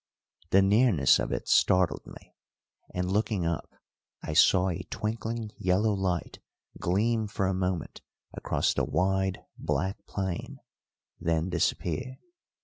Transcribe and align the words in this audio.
The 0.49 0.63
nearness 0.63 1.19
of 1.19 1.31
it 1.31 1.47
startled 1.47 2.07
me, 2.07 2.33
and, 2.91 3.11
looking 3.11 3.45
up, 3.45 3.71
I 4.23 4.33
saw 4.33 4.69
a 4.69 4.81
twinkling 4.89 5.51
yellow 5.59 5.93
light 5.93 6.39
gleam 6.79 7.27
for 7.27 7.45
a 7.45 7.53
moment 7.53 8.01
across 8.33 8.73
the 8.73 8.83
wide, 8.83 9.43
black 9.59 10.03
plain, 10.07 10.57
then 11.19 11.49
disappear. 11.49 12.17